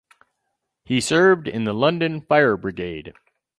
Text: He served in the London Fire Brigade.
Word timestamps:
He 0.83 0.99
served 0.99 1.47
in 1.47 1.65
the 1.65 1.73
London 1.75 2.21
Fire 2.21 2.57
Brigade. 2.57 3.13